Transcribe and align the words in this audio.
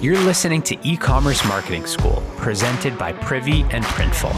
You're 0.00 0.18
listening 0.20 0.62
to 0.62 0.78
E 0.82 0.96
Commerce 0.96 1.44
Marketing 1.44 1.84
School, 1.84 2.22
presented 2.38 2.96
by 2.96 3.12
Privy 3.12 3.64
and 3.64 3.84
Printful. 3.84 4.32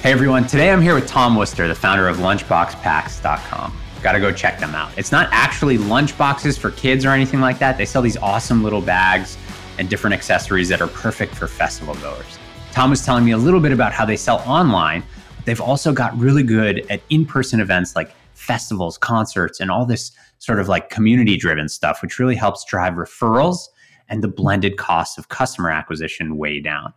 Hey 0.00 0.10
everyone, 0.10 0.48
today 0.48 0.72
I'm 0.72 0.82
here 0.82 0.96
with 0.96 1.06
Tom 1.06 1.36
Worcester, 1.36 1.68
the 1.68 1.74
founder 1.76 2.08
of 2.08 2.16
LunchboxPacks.com. 2.16 3.76
Got 4.02 4.12
to 4.12 4.18
go 4.18 4.32
check 4.32 4.58
them 4.58 4.74
out. 4.74 4.90
It's 4.98 5.12
not 5.12 5.28
actually 5.30 5.78
lunchboxes 5.78 6.58
for 6.58 6.72
kids 6.72 7.04
or 7.04 7.10
anything 7.10 7.40
like 7.40 7.60
that. 7.60 7.78
They 7.78 7.86
sell 7.86 8.02
these 8.02 8.16
awesome 8.16 8.64
little 8.64 8.82
bags 8.82 9.38
and 9.78 9.88
different 9.88 10.14
accessories 10.14 10.68
that 10.70 10.80
are 10.80 10.88
perfect 10.88 11.36
for 11.36 11.46
festival 11.46 11.94
goers. 11.94 12.40
Tom 12.72 12.90
was 12.90 13.04
telling 13.04 13.24
me 13.24 13.30
a 13.30 13.38
little 13.38 13.60
bit 13.60 13.70
about 13.70 13.92
how 13.92 14.04
they 14.04 14.16
sell 14.16 14.38
online 14.46 15.04
they've 15.44 15.60
also 15.60 15.92
got 15.92 16.16
really 16.18 16.42
good 16.42 16.84
at 16.90 17.00
in-person 17.10 17.60
events 17.60 17.96
like 17.96 18.12
festivals, 18.34 18.96
concerts, 18.98 19.60
and 19.60 19.70
all 19.70 19.84
this 19.84 20.12
sort 20.38 20.58
of 20.58 20.68
like 20.68 20.88
community 20.88 21.36
driven 21.36 21.68
stuff, 21.68 22.02
which 22.02 22.18
really 22.18 22.34
helps 22.34 22.64
drive 22.64 22.94
referrals 22.94 23.68
and 24.08 24.22
the 24.22 24.28
blended 24.28 24.76
costs 24.76 25.18
of 25.18 25.28
customer 25.28 25.70
acquisition 25.70 26.36
way 26.36 26.60
down, 26.60 26.92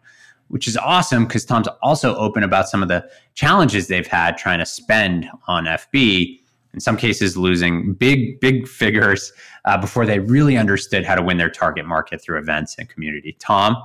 which 0.48 0.68
is 0.68 0.78
awesome 0.78 1.26
because 1.26 1.46
Tom's 1.46 1.68
also 1.82 2.16
open 2.16 2.44
about 2.44 2.68
some 2.68 2.82
of 2.82 2.88
the 2.88 3.08
challenges 3.36 3.88
they've 3.88 4.08
had 4.08 4.38
trying 4.38 4.60
to 4.60 4.66
spend 4.66 5.30
on 5.48 5.66
FB. 5.66 6.40
In 6.74 6.80
some 6.80 6.98
cases, 6.98 7.38
losing 7.38 7.94
big, 7.94 8.40
big 8.40 8.68
figures 8.68 9.32
uh, 9.66 9.78
before 9.78 10.08
they 10.08 10.20
really 10.20 10.58
understood 10.58 11.06
how 11.06 11.14
to 11.14 11.22
win 11.22 11.38
their 11.38 11.52
target 11.52 11.86
market 11.86 12.20
through 12.20 12.40
events 12.40 12.76
and 12.80 12.90
community. 12.90 13.36
Tom, 13.40 13.78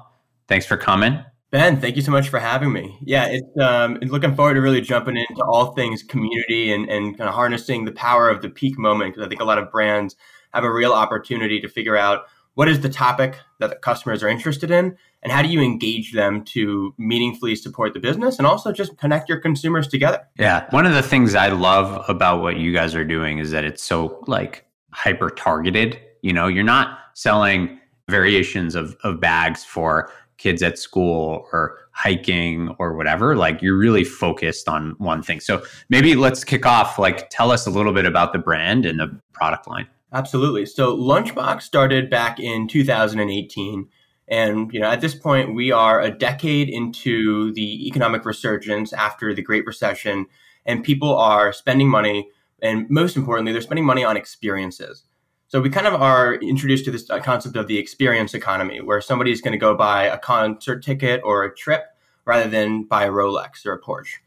thanks 0.47 0.65
for 0.65 0.79
coming. 0.79 1.23
Ben, 1.51 1.81
thank 1.81 1.97
you 1.97 2.03
so 2.03 2.11
much 2.11 2.29
for 2.29 2.39
having 2.39 2.73
me. 2.73 2.99
Yeah, 3.01 3.27
it's 3.27 3.59
um, 3.59 3.95
looking 4.03 4.35
forward 4.35 4.55
to 4.55 4.61
really 4.61 4.83
jumping 4.83 5.17
into 5.17 5.43
all 5.43 5.73
things 5.73 6.03
community 6.03 6.73
and, 6.73 6.89
and 6.91 7.17
kind 7.17 7.29
of 7.29 7.35
harnessing 7.35 7.87
the 7.87 7.93
power 7.93 8.29
of 8.29 8.43
the 8.43 8.51
peak 8.51 8.79
moment 8.79 9.15
because 9.15 9.27
I 9.27 9.29
think 9.31 9.41
a 9.41 9.45
lot 9.45 9.57
of 9.57 9.73
brands 9.73 10.15
have 10.53 10.65
a 10.65 10.73
real 10.73 10.93
opportunity 10.93 11.59
to 11.61 11.69
figure 11.69 11.97
out 11.97 12.27
what 12.55 12.69
is 12.69 12.81
the 12.81 12.89
topic 12.89 13.39
that 13.61 13.71
the 13.71 13.77
customers 13.77 14.23
are 14.23 14.29
interested 14.29 14.71
in 14.71 14.97
and 15.23 15.33
how 15.33 15.41
do 15.41 15.49
you 15.49 15.63
engage 15.63 16.13
them 16.13 16.45
to 16.45 16.95
meaningfully 16.99 17.57
support 17.57 17.95
the 17.95 18.01
business 18.01 18.39
and 18.39 18.47
also 18.47 18.71
just 18.71 18.99
connect 18.99 19.29
your 19.29 19.39
consumers 19.39 19.89
together. 19.89 20.27
Yeah, 20.39 20.67
one 20.71 20.85
of 20.85 20.93
the 20.93 21.03
things 21.03 21.35
I 21.35 21.49
love 21.49 22.05
about 22.09 22.43
what 22.43 22.59
you 22.59 22.73
guys 22.75 22.95
are 22.95 23.05
doing 23.05 23.39
is 23.39 23.51
that 23.53 23.65
it's 23.65 23.83
so 23.83 24.23
like 24.27 24.67
hyper 24.93 25.31
targeted. 25.31 25.99
You 26.23 26.33
know, 26.35 26.47
you're 26.47 26.65
not 26.65 26.99
selling 27.15 27.81
variations 28.09 28.75
of, 28.75 28.97
of 29.03 29.21
bags 29.21 29.65
for 29.65 30.11
kids 30.39 30.63
at 30.63 30.79
school 30.79 31.47
or 31.53 31.77
hiking 31.93 32.75
or 32.79 32.97
whatever 32.97 33.37
like 33.37 33.61
you're 33.61 33.77
really 33.77 34.05
focused 34.05 34.69
on 34.69 34.95
one 34.99 35.23
thing. 35.23 35.41
So 35.41 35.63
maybe 35.89 36.15
let's 36.15 36.45
kick 36.45 36.65
off 36.65 36.99
like 36.99 37.29
tell 37.29 37.51
us 37.51 37.67
a 37.67 37.71
little 37.71 37.93
bit 37.93 38.07
about 38.07 38.33
the 38.33 38.39
brand 38.39 38.87
and 38.87 38.99
the 38.99 39.21
product 39.33 39.69
line. 39.69 39.87
Absolutely. 40.13 40.65
So 40.65 40.97
lunchbox 40.97 41.63
started 41.63 42.09
back 42.09 42.41
in 42.41 42.69
2018 42.69 43.89
and 44.29 44.73
you 44.73 44.81
know 44.81 44.91
at 44.91 45.01
this 45.01 45.15
point 45.15 45.55
we 45.55 45.73
are 45.73 46.01
a 46.01 46.11
decade 46.11 46.69
into 46.69 47.53
the 47.55 47.87
economic 47.87 48.25
resurgence 48.25 48.93
after 48.93 49.35
the 49.35 49.43
great 49.43 49.67
recession 49.67 50.27
and 50.67 50.85
people 50.85 51.17
are 51.17 51.53
spending 51.53 51.89
money 51.89 52.29
and 52.63 52.89
most 52.91 53.17
importantly 53.17 53.53
they're 53.53 53.63
spending 53.63 53.87
money 53.87 54.05
on 54.05 54.17
experiences 54.17 55.05
so 55.49 55.63
we 55.63 55.71
kind 55.71 55.87
of 55.87 55.95
are 55.95 56.35
introduced 56.35 56.85
to 56.85 56.91
this 56.91 57.09
uh, 57.09 57.21
concept 57.21 57.57
of 57.57 57.69
the 57.69 57.79
experience 57.79 58.35
economy, 58.35 58.83
where 58.83 59.01
somebody's 59.01 59.41
going 59.41 59.53
to 59.53 59.59
go 59.59 59.75
buy 59.75 60.05
a 60.05 60.19
concert 60.19 60.85
ticket 60.85 61.23
or 61.25 61.43
a 61.43 61.55
trip 61.55 61.87
rather 62.27 62.49
than 62.49 62.85
buy 62.85 63.07
a 63.07 63.11
Rolex 63.11 63.65
or 63.65 63.73
a 63.73 63.81
Porsche. 63.81 64.19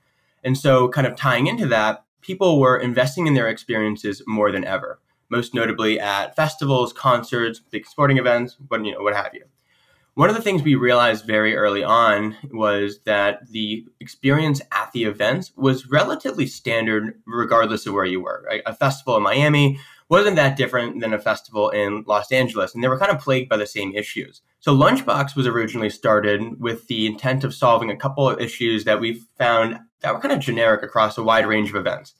And 0.44 0.58
so, 0.58 0.88
kind 0.89 1.05
of 1.05 1.16
tying 1.16 1.45
into 1.45 1.67
that, 1.67 2.03
people 2.22 2.59
were 2.59 2.75
investing 2.75 3.28
in 3.28 3.36
their 3.36 3.47
experiences 3.47 4.23
more 4.25 4.52
than 4.52 4.66
ever, 4.66 5.00
most 5.30 5.53
notably 5.53 6.00
at 6.00 6.36
festivals, 6.36 6.91
concerts, 6.91 7.59
big 7.59 7.85
sporting 7.85 8.17
events, 8.17 8.58
what 8.67 8.83
you 8.83 8.91
know, 8.91 9.01
what 9.01 9.16
have 9.16 9.35
you. 9.35 9.44
One 10.16 10.29
of 10.29 10.35
the 10.35 10.41
things 10.41 10.63
we 10.63 10.75
realized 10.75 11.25
very 11.25 11.56
early 11.56 11.84
on 11.84 12.35
was 12.51 13.00
that 13.06 13.50
the 13.51 13.85
experience 14.00 14.59
at 14.72 14.91
the 14.91 15.06
events 15.06 15.51
was 15.56 15.88
relatively 15.88 16.47
standard, 16.47 17.22
regardless 17.28 17.85
of 17.85 17.94
where 17.94 18.06
you 18.06 18.22
were. 18.22 18.44
Right? 18.46 18.63
A 18.66 18.73
festival 18.73 19.16
in 19.16 19.23
Miami 19.23 19.79
wasn't 20.11 20.35
that 20.35 20.57
different 20.57 20.99
than 20.99 21.13
a 21.13 21.19
festival 21.19 21.69
in 21.69 22.03
Los 22.05 22.33
Angeles, 22.33 22.75
and 22.75 22.83
they 22.83 22.89
were 22.89 22.99
kind 22.99 23.11
of 23.11 23.22
plagued 23.22 23.47
by 23.47 23.55
the 23.55 23.66
same 23.66 23.95
issues. 23.95 24.41
So 24.59 24.75
Lunchbox 24.75 25.38
was 25.38 25.47
originally 25.47 25.89
started 25.89 26.59
with 26.59 26.85
the 26.88 27.05
intent 27.05 27.45
of 27.45 27.53
solving 27.53 27.89
a 27.89 27.95
couple 27.95 28.29
of 28.29 28.41
issues 28.41 28.83
that 28.83 28.99
we 28.99 29.23
found 29.38 29.79
that 30.01 30.13
were 30.13 30.19
kind 30.19 30.33
of 30.33 30.41
generic 30.41 30.83
across 30.83 31.17
a 31.17 31.23
wide 31.23 31.47
range 31.47 31.69
of 31.69 31.77
events. 31.77 32.13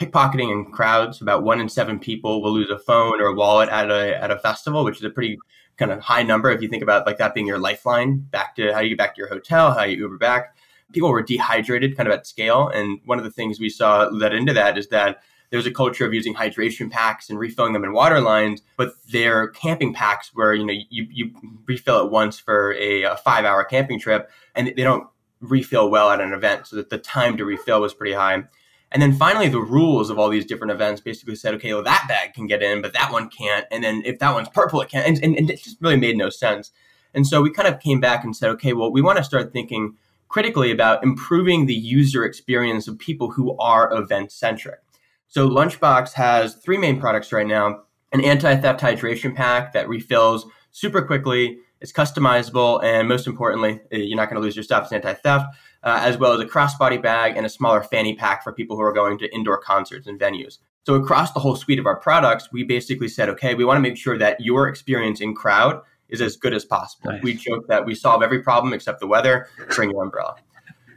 Pickpocketing 0.00 0.50
in 0.50 0.72
crowds, 0.72 1.22
about 1.22 1.44
one 1.44 1.60
in 1.60 1.68
seven 1.68 2.00
people 2.00 2.42
will 2.42 2.52
lose 2.52 2.68
a 2.68 2.80
phone 2.80 3.20
or 3.20 3.26
a 3.26 3.34
wallet 3.34 3.68
at 3.68 3.92
a 3.92 4.20
at 4.20 4.32
a 4.32 4.40
festival, 4.40 4.82
which 4.82 4.98
is 4.98 5.04
a 5.04 5.10
pretty 5.10 5.38
kind 5.76 5.92
of 5.92 6.00
high 6.00 6.24
number 6.24 6.50
if 6.50 6.60
you 6.60 6.68
think 6.68 6.82
about 6.82 7.06
like 7.06 7.18
that 7.18 7.32
being 7.32 7.46
your 7.46 7.60
lifeline 7.60 8.18
back 8.18 8.56
to 8.56 8.74
how 8.74 8.80
you 8.80 8.88
get 8.88 8.98
back 8.98 9.14
to 9.14 9.20
your 9.20 9.28
hotel, 9.28 9.72
how 9.72 9.84
you 9.84 9.98
Uber 9.98 10.18
back. 10.18 10.56
People 10.92 11.10
were 11.10 11.22
dehydrated 11.22 11.96
kind 11.96 12.08
of 12.08 12.12
at 12.12 12.26
scale. 12.26 12.68
And 12.68 12.98
one 13.04 13.18
of 13.18 13.24
the 13.24 13.30
things 13.30 13.60
we 13.60 13.68
saw 13.68 14.08
led 14.10 14.34
into 14.34 14.52
that 14.52 14.76
is 14.76 14.88
that 14.88 15.20
there's 15.50 15.66
a 15.66 15.70
culture 15.70 16.04
of 16.04 16.12
using 16.14 16.34
hydration 16.34 16.90
packs 16.90 17.30
and 17.30 17.38
refilling 17.38 17.72
them 17.72 17.84
in 17.84 17.92
water 17.92 18.20
lines, 18.20 18.62
but 18.76 18.92
they're 19.10 19.48
camping 19.48 19.94
packs 19.94 20.30
where 20.34 20.54
you 20.54 20.64
know 20.66 20.74
you, 20.90 21.06
you 21.10 21.30
refill 21.66 22.04
it 22.04 22.10
once 22.10 22.38
for 22.38 22.74
a, 22.74 23.02
a 23.04 23.16
five 23.16 23.44
hour 23.44 23.64
camping 23.64 24.00
trip, 24.00 24.30
and 24.54 24.68
they 24.68 24.82
don't 24.82 25.08
refill 25.40 25.90
well 25.90 26.10
at 26.10 26.20
an 26.20 26.32
event, 26.32 26.66
so 26.66 26.76
that 26.76 26.90
the 26.90 26.98
time 26.98 27.36
to 27.36 27.44
refill 27.44 27.80
was 27.80 27.94
pretty 27.94 28.14
high. 28.14 28.44
And 28.92 29.02
then 29.02 29.12
finally, 29.12 29.48
the 29.48 29.60
rules 29.60 30.10
of 30.10 30.18
all 30.18 30.28
these 30.28 30.46
different 30.46 30.70
events 30.70 31.00
basically 31.00 31.34
said, 31.34 31.54
okay, 31.54 31.74
well, 31.74 31.82
that 31.82 32.06
bag 32.08 32.34
can 32.34 32.46
get 32.46 32.62
in, 32.62 32.82
but 32.82 32.92
that 32.92 33.12
one 33.12 33.28
can't. 33.28 33.66
And 33.70 33.82
then 33.82 34.02
if 34.04 34.20
that 34.20 34.32
one's 34.32 34.48
purple, 34.48 34.80
it 34.80 34.88
can't. 34.88 35.06
And, 35.06 35.22
and, 35.22 35.36
and 35.36 35.50
it 35.50 35.62
just 35.62 35.76
really 35.80 35.96
made 35.96 36.16
no 36.16 36.30
sense. 36.30 36.70
And 37.12 37.26
so 37.26 37.42
we 37.42 37.50
kind 37.50 37.66
of 37.66 37.80
came 37.80 38.00
back 38.00 38.22
and 38.22 38.36
said, 38.36 38.50
okay, 38.50 38.72
well, 38.74 38.92
we 38.92 39.02
want 39.02 39.18
to 39.18 39.24
start 39.24 39.52
thinking 39.52 39.96
critically 40.28 40.70
about 40.70 41.02
improving 41.02 41.66
the 41.66 41.74
user 41.74 42.24
experience 42.24 42.86
of 42.88 42.98
people 42.98 43.32
who 43.32 43.56
are 43.58 43.92
event 43.92 44.30
centric. 44.30 44.80
So 45.28 45.48
Lunchbox 45.48 46.12
has 46.14 46.54
three 46.54 46.78
main 46.78 47.00
products 47.00 47.32
right 47.32 47.46
now 47.46 47.82
an 48.12 48.24
anti 48.24 48.56
theft 48.56 48.80
hydration 48.80 49.34
pack 49.34 49.72
that 49.72 49.88
refills 49.88 50.46
super 50.70 51.02
quickly, 51.02 51.58
it's 51.80 51.92
customizable, 51.92 52.82
and 52.82 53.08
most 53.08 53.26
importantly, 53.26 53.80
eh, 53.92 53.98
you're 53.98 54.16
not 54.16 54.30
going 54.30 54.40
to 54.40 54.44
lose 54.44 54.56
your 54.56 54.62
stuff, 54.62 54.84
it's 54.84 54.92
anti 54.92 55.12
theft, 55.12 55.46
uh, 55.82 56.00
as 56.02 56.16
well 56.16 56.32
as 56.32 56.40
a 56.40 56.46
crossbody 56.46 57.02
bag 57.02 57.36
and 57.36 57.44
a 57.44 57.48
smaller 57.48 57.82
fanny 57.82 58.14
pack 58.14 58.42
for 58.42 58.52
people 58.52 58.76
who 58.76 58.82
are 58.82 58.92
going 58.92 59.18
to 59.18 59.34
indoor 59.34 59.58
concerts 59.58 60.06
and 60.06 60.18
venues. 60.18 60.58
So 60.84 60.94
across 60.94 61.32
the 61.32 61.40
whole 61.40 61.56
suite 61.56 61.80
of 61.80 61.86
our 61.86 61.96
products, 61.96 62.52
we 62.52 62.62
basically 62.62 63.08
said, 63.08 63.28
okay, 63.30 63.54
we 63.54 63.64
want 63.64 63.76
to 63.76 63.82
make 63.82 63.96
sure 63.96 64.16
that 64.18 64.40
your 64.40 64.68
experience 64.68 65.20
in 65.20 65.34
crowd 65.34 65.82
is 66.08 66.20
as 66.20 66.36
good 66.36 66.54
as 66.54 66.64
possible. 66.64 67.10
Nice. 67.10 67.22
We 67.22 67.34
joke 67.34 67.66
that 67.66 67.84
we 67.84 67.94
solve 67.94 68.22
every 68.22 68.40
problem 68.40 68.72
except 68.72 69.00
the 69.00 69.08
weather. 69.08 69.48
Bring 69.74 69.90
your 69.90 70.04
umbrella. 70.04 70.36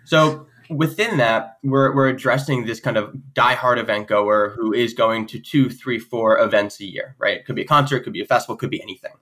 So 0.06 0.48
within 0.70 1.18
that, 1.18 1.58
we're, 1.64 1.94
we're 1.96 2.08
addressing 2.08 2.66
this 2.66 2.80
kind 2.80 2.98
of 2.98 3.14
die-hard 3.34 3.80
event 3.80 4.08
goer 4.08 4.54
who 4.56 4.74
is 4.74 4.94
going 4.94 5.26
to 5.28 5.40
two, 5.40 5.70
three, 5.70 6.00
four 6.00 6.40
events 6.40 6.80
a 6.80 6.86
year, 6.86 7.16
right? 7.18 7.38
It 7.38 7.46
could 7.46 7.56
be 7.56 7.64
a 7.64 7.68
concert, 7.68 7.98
it 7.98 8.04
could 8.04 8.14
be 8.14 8.22
a 8.22 8.26
festival, 8.26 8.56
it 8.56 8.60
could 8.60 8.70
be 8.70 8.82
anything. 8.82 9.14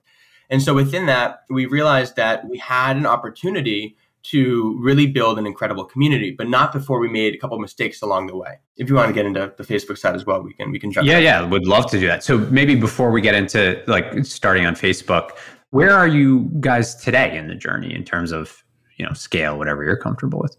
And 0.50 0.62
so 0.62 0.74
within 0.74 1.06
that, 1.06 1.44
we 1.50 1.66
realized 1.66 2.16
that 2.16 2.48
we 2.48 2.58
had 2.58 2.96
an 2.96 3.06
opportunity 3.06 3.96
to 4.24 4.76
really 4.80 5.06
build 5.06 5.38
an 5.38 5.46
incredible 5.46 5.84
community, 5.84 6.30
but 6.30 6.48
not 6.48 6.72
before 6.72 6.98
we 6.98 7.08
made 7.08 7.34
a 7.34 7.38
couple 7.38 7.58
mistakes 7.58 8.02
along 8.02 8.26
the 8.26 8.36
way. 8.36 8.58
If 8.76 8.88
you 8.88 8.94
want 8.94 9.08
to 9.08 9.14
get 9.14 9.26
into 9.26 9.52
the 9.56 9.64
Facebook 9.64 9.96
side 9.96 10.14
as 10.14 10.26
well, 10.26 10.42
we 10.42 10.52
can 10.52 10.70
we 10.70 10.78
can 10.78 10.90
jump. 10.90 11.06
Yeah, 11.06 11.18
yeah, 11.18 11.42
would 11.42 11.66
love 11.66 11.90
to 11.92 12.00
do 12.00 12.06
that. 12.08 12.24
So 12.24 12.38
maybe 12.38 12.74
before 12.74 13.10
we 13.10 13.20
get 13.20 13.34
into 13.34 13.82
like 13.86 14.24
starting 14.24 14.66
on 14.66 14.74
Facebook, 14.74 15.30
where 15.70 15.92
are 15.92 16.08
you 16.08 16.50
guys 16.60 16.94
today 16.96 17.36
in 17.36 17.46
the 17.46 17.54
journey 17.54 17.94
in 17.94 18.04
terms 18.04 18.32
of 18.32 18.64
you 18.96 19.06
know 19.06 19.12
scale, 19.12 19.56
whatever 19.56 19.84
you're 19.84 19.96
comfortable 19.96 20.40
with? 20.40 20.56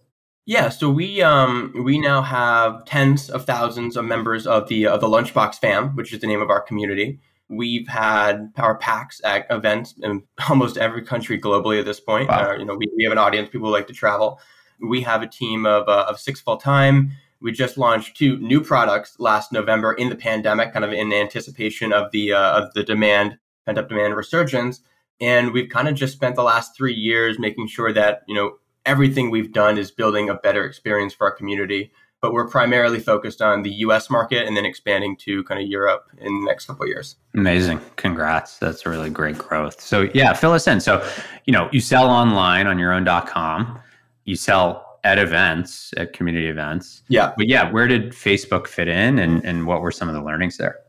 Yeah, 0.49 0.69
so 0.69 0.89
we 0.89 1.21
um, 1.21 1.75
we 1.83 1.99
now 1.99 2.23
have 2.23 2.83
tens 2.85 3.29
of 3.29 3.45
thousands 3.45 3.95
of 3.95 4.05
members 4.05 4.47
of 4.47 4.67
the 4.67 4.87
of 4.87 4.99
the 4.99 5.05
Lunchbox 5.05 5.59
fam, 5.59 5.95
which 5.95 6.11
is 6.11 6.21
the 6.21 6.25
name 6.25 6.41
of 6.41 6.49
our 6.49 6.59
community. 6.59 7.19
We've 7.49 7.87
had 7.87 8.51
our 8.55 8.75
Packs 8.75 9.21
at 9.23 9.45
events 9.51 9.93
in 10.01 10.23
almost 10.49 10.75
every 10.75 11.03
country 11.03 11.39
globally 11.39 11.77
at 11.77 11.85
this 11.85 11.99
point. 11.99 12.29
Wow. 12.29 12.49
Uh, 12.49 12.57
you 12.57 12.65
know, 12.65 12.73
we, 12.73 12.89
we 12.97 13.03
have 13.03 13.11
an 13.11 13.19
audience 13.19 13.49
people 13.51 13.69
like 13.69 13.85
to 13.89 13.93
travel. 13.93 14.39
We 14.81 15.01
have 15.01 15.21
a 15.21 15.27
team 15.27 15.67
of 15.67 15.87
uh, 15.87 16.07
of 16.09 16.19
six 16.19 16.41
full 16.41 16.57
time. 16.57 17.11
We 17.39 17.51
just 17.51 17.77
launched 17.77 18.17
two 18.17 18.39
new 18.39 18.59
products 18.59 19.17
last 19.19 19.51
November 19.51 19.93
in 19.93 20.09
the 20.09 20.15
pandemic, 20.15 20.73
kind 20.73 20.83
of 20.83 20.91
in 20.91 21.13
anticipation 21.13 21.93
of 21.93 22.11
the 22.11 22.33
uh, 22.33 22.63
of 22.63 22.73
the 22.73 22.81
demand 22.83 23.37
pent 23.67 23.77
up 23.77 23.87
demand 23.87 24.15
resurgence. 24.15 24.81
And 25.21 25.53
we've 25.53 25.69
kind 25.69 25.87
of 25.87 25.93
just 25.93 26.13
spent 26.13 26.35
the 26.35 26.43
last 26.43 26.75
three 26.75 26.95
years 26.95 27.37
making 27.37 27.67
sure 27.67 27.93
that 27.93 28.23
you 28.27 28.33
know 28.33 28.53
everything 28.85 29.29
we've 29.29 29.51
done 29.51 29.77
is 29.77 29.91
building 29.91 30.29
a 30.29 30.35
better 30.35 30.65
experience 30.65 31.13
for 31.13 31.27
our 31.27 31.35
community. 31.35 31.91
But 32.21 32.33
we're 32.33 32.49
primarily 32.49 32.99
focused 32.99 33.41
on 33.41 33.63
the 33.63 33.71
US 33.75 34.09
market 34.09 34.45
and 34.45 34.57
then 34.57 34.65
expanding 34.65 35.15
to 35.17 35.41
kind 35.45 35.61
of 35.61 35.67
Europe 35.67 36.09
in 36.17 36.41
the 36.41 36.45
next 36.45 36.65
couple 36.65 36.83
of 36.83 36.89
years. 36.89 37.15
Amazing. 37.33 37.79
Congrats. 37.95 38.57
That's 38.57 38.85
really 38.85 39.09
great 39.09 39.37
growth. 39.37 39.79
So, 39.79 40.09
yeah, 40.13 40.33
fill 40.33 40.51
us 40.51 40.67
in. 40.67 40.81
So, 40.81 41.07
you 41.45 41.53
know, 41.53 41.69
you 41.71 41.79
sell 41.79 42.09
online 42.09 42.67
on 42.67 42.77
your 42.77 42.91
own.com, 42.91 43.79
you 44.25 44.35
sell 44.35 44.99
at 45.05 45.17
events, 45.17 45.93
at 45.95 46.11
community 46.11 46.47
events. 46.47 47.03
Yeah. 47.07 47.33
But 47.37 47.47
yeah, 47.47 47.71
where 47.71 47.87
did 47.87 48.11
Facebook 48.11 48.67
fit 48.67 48.89
in 48.89 49.17
and, 49.17 49.43
and 49.45 49.65
what 49.65 49.81
were 49.81 49.91
some 49.91 50.09
of 50.09 50.13
the 50.13 50.21
learnings 50.21 50.57
there? 50.57 50.79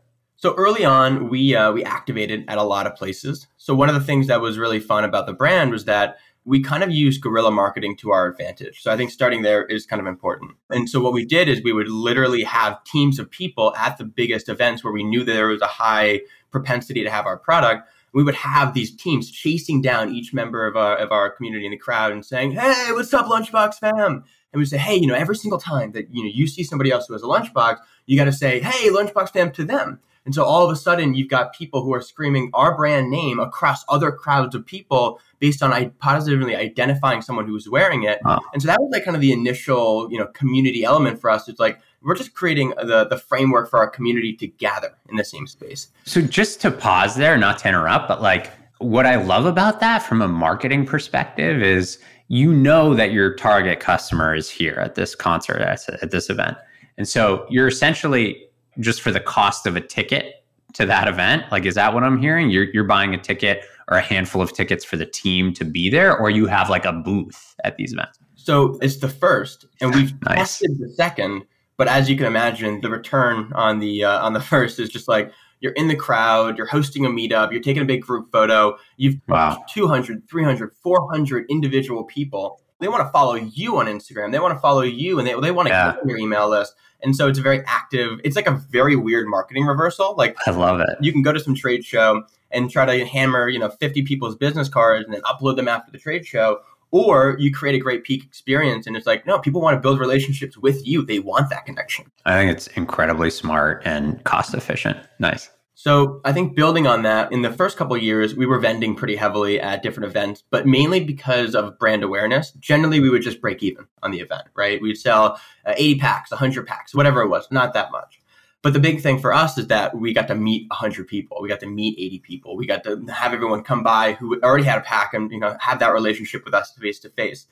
So 0.40 0.54
early 0.54 0.86
on, 0.86 1.28
we 1.28 1.54
uh, 1.54 1.70
we 1.70 1.84
activated 1.84 2.46
at 2.48 2.56
a 2.56 2.62
lot 2.62 2.86
of 2.86 2.94
places. 2.94 3.46
So 3.58 3.74
one 3.74 3.90
of 3.90 3.94
the 3.94 4.00
things 4.00 4.26
that 4.28 4.40
was 4.40 4.56
really 4.56 4.80
fun 4.80 5.04
about 5.04 5.26
the 5.26 5.34
brand 5.34 5.70
was 5.70 5.84
that 5.84 6.16
we 6.50 6.60
kind 6.60 6.82
of 6.82 6.90
used 6.90 7.22
guerrilla 7.22 7.52
marketing 7.52 7.96
to 7.96 8.10
our 8.10 8.26
advantage. 8.26 8.82
So 8.82 8.90
I 8.90 8.96
think 8.96 9.12
starting 9.12 9.42
there 9.42 9.64
is 9.64 9.86
kind 9.86 10.00
of 10.00 10.08
important. 10.08 10.50
And 10.68 10.90
so 10.90 11.00
what 11.00 11.12
we 11.12 11.24
did 11.24 11.48
is 11.48 11.62
we 11.62 11.72
would 11.72 11.88
literally 11.88 12.42
have 12.42 12.82
teams 12.82 13.20
of 13.20 13.30
people 13.30 13.72
at 13.76 13.98
the 13.98 14.04
biggest 14.04 14.48
events 14.48 14.82
where 14.82 14.92
we 14.92 15.04
knew 15.04 15.22
that 15.22 15.32
there 15.32 15.46
was 15.46 15.62
a 15.62 15.68
high 15.68 16.22
propensity 16.50 17.04
to 17.04 17.10
have 17.10 17.24
our 17.24 17.38
product. 17.38 17.88
We 18.12 18.24
would 18.24 18.34
have 18.34 18.74
these 18.74 18.90
teams 18.96 19.30
chasing 19.30 19.80
down 19.80 20.12
each 20.12 20.34
member 20.34 20.66
of 20.66 20.76
our, 20.76 20.96
of 20.96 21.12
our 21.12 21.30
community 21.30 21.66
in 21.66 21.70
the 21.70 21.76
crowd 21.76 22.10
and 22.10 22.26
saying, 22.26 22.50
Hey, 22.50 22.88
what's 22.90 23.14
up, 23.14 23.26
Lunchbox 23.26 23.74
fam? 23.76 24.24
And 24.52 24.58
we 24.58 24.64
say, 24.64 24.78
Hey, 24.78 24.96
you 24.96 25.06
know, 25.06 25.14
every 25.14 25.36
single 25.36 25.60
time 25.60 25.92
that, 25.92 26.12
you 26.12 26.24
know, 26.24 26.30
you 26.34 26.48
see 26.48 26.64
somebody 26.64 26.90
else 26.90 27.06
who 27.06 27.12
has 27.12 27.22
a 27.22 27.26
lunchbox, 27.26 27.76
you 28.06 28.18
got 28.18 28.24
to 28.24 28.32
say, 28.32 28.58
Hey, 28.58 28.90
Lunchbox 28.90 29.30
fam 29.30 29.52
to 29.52 29.62
them. 29.62 30.00
And 30.26 30.34
so 30.34 30.44
all 30.44 30.64
of 30.64 30.70
a 30.70 30.76
sudden, 30.76 31.14
you've 31.14 31.30
got 31.30 31.54
people 31.54 31.82
who 31.82 31.94
are 31.94 32.02
screaming 32.02 32.50
our 32.52 32.76
brand 32.76 33.10
name 33.10 33.40
across 33.40 33.84
other 33.88 34.12
crowds 34.12 34.54
of 34.54 34.66
people 34.66 35.18
based 35.38 35.62
on 35.62 35.90
positively 35.98 36.54
identifying 36.54 37.22
someone 37.22 37.46
who's 37.46 37.68
wearing 37.68 38.02
it. 38.02 38.20
Wow. 38.24 38.40
And 38.52 38.60
so 38.60 38.66
that 38.66 38.78
was 38.80 38.90
like 38.92 39.04
kind 39.04 39.14
of 39.14 39.22
the 39.22 39.32
initial, 39.32 40.08
you 40.10 40.18
know, 40.18 40.26
community 40.26 40.84
element 40.84 41.20
for 41.20 41.30
us. 41.30 41.48
It's 41.48 41.58
like 41.58 41.80
we're 42.02 42.14
just 42.14 42.34
creating 42.34 42.70
the 42.76 43.06
the 43.06 43.16
framework 43.16 43.70
for 43.70 43.78
our 43.78 43.88
community 43.88 44.34
to 44.34 44.46
gather 44.46 44.94
in 45.08 45.16
the 45.16 45.24
same 45.24 45.46
space. 45.46 45.88
So 46.04 46.20
just 46.20 46.60
to 46.62 46.70
pause 46.70 47.16
there, 47.16 47.36
not 47.38 47.58
to 47.60 47.68
interrupt, 47.68 48.06
but 48.06 48.20
like 48.20 48.50
what 48.78 49.06
I 49.06 49.16
love 49.16 49.46
about 49.46 49.80
that 49.80 50.02
from 50.02 50.22
a 50.22 50.28
marketing 50.28 50.86
perspective 50.86 51.62
is 51.62 51.98
you 52.28 52.52
know 52.52 52.94
that 52.94 53.10
your 53.10 53.34
target 53.34 53.80
customer 53.80 54.34
is 54.34 54.48
here 54.48 54.76
at 54.82 54.94
this 54.94 55.14
concert 55.14 55.60
at 55.60 56.10
this 56.10 56.30
event. 56.30 56.56
And 56.96 57.08
so 57.08 57.46
you're 57.50 57.68
essentially 57.68 58.44
just 58.78 59.02
for 59.02 59.10
the 59.10 59.20
cost 59.20 59.66
of 59.66 59.76
a 59.76 59.80
ticket 59.80 60.44
to 60.74 60.86
that 60.86 61.08
event? 61.08 61.44
Like, 61.50 61.66
is 61.66 61.74
that 61.74 61.92
what 61.92 62.04
I'm 62.04 62.18
hearing? 62.18 62.50
You're 62.50 62.70
you're 62.72 62.84
buying 62.84 63.14
a 63.14 63.18
ticket 63.18 63.64
or 63.88 63.98
a 63.98 64.02
handful 64.02 64.40
of 64.40 64.52
tickets 64.52 64.84
for 64.84 64.96
the 64.96 65.06
team 65.06 65.52
to 65.54 65.64
be 65.64 65.90
there, 65.90 66.16
or 66.16 66.30
you 66.30 66.46
have 66.46 66.70
like 66.70 66.84
a 66.84 66.92
booth 66.92 67.54
at 67.64 67.76
these 67.76 67.92
events? 67.92 68.18
So 68.34 68.78
it's 68.80 68.98
the 68.98 69.08
first, 69.08 69.66
and 69.80 69.94
we've 69.94 70.12
nice. 70.22 70.58
tested 70.58 70.78
the 70.78 70.88
second. 70.90 71.44
But 71.76 71.88
as 71.88 72.10
you 72.10 72.16
can 72.16 72.26
imagine, 72.26 72.82
the 72.82 72.90
return 72.90 73.52
on 73.54 73.78
the 73.78 74.04
uh, 74.04 74.24
on 74.24 74.32
the 74.32 74.40
first 74.52 74.78
is 74.78 74.88
just 74.88 75.08
like 75.08 75.32
you're 75.60 75.72
in 75.72 75.88
the 75.88 75.96
crowd, 75.96 76.56
you're 76.56 76.66
hosting 76.66 77.04
a 77.04 77.08
meetup, 77.08 77.52
you're 77.52 77.60
taking 77.60 77.82
a 77.82 77.86
big 77.86 78.02
group 78.02 78.30
photo, 78.32 78.76
you've 78.96 79.16
wow. 79.28 79.62
200, 79.68 80.28
300, 80.28 80.72
400 80.82 81.46
individual 81.50 82.04
people. 82.04 82.62
They 82.80 82.88
want 82.88 83.06
to 83.06 83.10
follow 83.10 83.34
you 83.34 83.76
on 83.78 83.86
Instagram. 83.86 84.32
They 84.32 84.38
want 84.38 84.54
to 84.54 84.60
follow 84.60 84.82
you 84.82 85.18
and 85.18 85.26
they, 85.26 85.38
they 85.40 85.50
want 85.50 85.68
to 85.68 85.74
yeah. 85.74 85.92
get 85.92 86.02
on 86.02 86.08
your 86.08 86.18
email 86.18 86.48
list. 86.48 86.74
And 87.02 87.14
so 87.16 87.28
it's 87.28 87.38
a 87.38 87.42
very 87.42 87.62
active, 87.66 88.20
it's 88.24 88.36
like 88.36 88.46
a 88.46 88.62
very 88.70 88.96
weird 88.96 89.26
marketing 89.28 89.64
reversal. 89.64 90.14
Like 90.16 90.36
I 90.46 90.50
love 90.50 90.80
it. 90.80 90.88
You 91.00 91.12
can 91.12 91.22
go 91.22 91.32
to 91.32 91.40
some 91.40 91.54
trade 91.54 91.84
show 91.84 92.24
and 92.50 92.70
try 92.70 92.84
to 92.84 93.06
hammer, 93.06 93.48
you 93.48 93.58
know, 93.58 93.70
50 93.70 94.02
people's 94.02 94.36
business 94.36 94.68
cards 94.68 95.04
and 95.04 95.14
then 95.14 95.22
upload 95.22 95.56
them 95.56 95.68
after 95.68 95.92
the 95.92 95.98
trade 95.98 96.26
show. 96.26 96.60
Or 96.90 97.36
you 97.38 97.52
create 97.52 97.76
a 97.76 97.78
great 97.78 98.02
peak 98.02 98.24
experience 98.24 98.86
and 98.86 98.96
it's 98.96 99.06
like, 99.06 99.24
no, 99.24 99.38
people 99.38 99.60
want 99.60 99.76
to 99.76 99.80
build 99.80 100.00
relationships 100.00 100.58
with 100.58 100.86
you. 100.86 101.04
They 101.04 101.20
want 101.20 101.48
that 101.50 101.64
connection. 101.64 102.10
I 102.24 102.34
think 102.34 102.50
it's 102.50 102.66
incredibly 102.68 103.30
smart 103.30 103.82
and 103.84 104.22
cost 104.24 104.54
efficient. 104.54 104.98
Nice. 105.20 105.50
So 105.82 106.20
I 106.26 106.32
think 106.34 106.54
building 106.54 106.86
on 106.86 107.04
that, 107.04 107.32
in 107.32 107.40
the 107.40 107.50
first 107.50 107.78
couple 107.78 107.96
years, 107.96 108.34
we 108.34 108.44
were 108.44 108.58
vending 108.58 108.94
pretty 108.94 109.16
heavily 109.16 109.58
at 109.58 109.82
different 109.82 110.10
events, 110.10 110.44
but 110.50 110.66
mainly 110.66 111.02
because 111.02 111.54
of 111.54 111.78
brand 111.78 112.04
awareness. 112.04 112.50
Generally, 112.60 113.00
we 113.00 113.08
would 113.08 113.22
just 113.22 113.40
break 113.40 113.62
even 113.62 113.86
on 114.02 114.10
the 114.10 114.20
event, 114.20 114.42
right? 114.54 114.78
We'd 114.82 114.98
sell 114.98 115.40
uh, 115.64 115.72
80 115.74 115.98
packs, 115.98 116.30
100 116.30 116.66
packs, 116.66 116.94
whatever 116.94 117.22
it 117.22 117.28
was, 117.28 117.48
not 117.50 117.72
that 117.72 117.90
much. 117.92 118.20
But 118.60 118.74
the 118.74 118.78
big 118.78 119.00
thing 119.00 119.20
for 119.20 119.32
us 119.32 119.56
is 119.56 119.68
that 119.68 119.96
we 119.96 120.12
got 120.12 120.28
to 120.28 120.34
meet 120.34 120.68
100 120.68 121.08
people. 121.08 121.38
We 121.40 121.48
got 121.48 121.60
to 121.60 121.66
meet 121.66 121.98
80 121.98 122.18
people. 122.18 122.56
We 122.58 122.66
got 122.66 122.84
to 122.84 123.02
have 123.06 123.32
everyone 123.32 123.62
come 123.62 123.82
by 123.82 124.12
who 124.12 124.38
already 124.42 124.64
had 124.64 124.76
a 124.76 124.82
pack 124.82 125.14
and 125.14 125.30
you 125.32 125.40
know 125.40 125.56
have 125.60 125.78
that 125.78 125.94
relationship 125.94 126.44
with 126.44 126.52
us 126.52 126.72
face 126.72 126.98
to 126.98 127.08
face. 127.08 127.46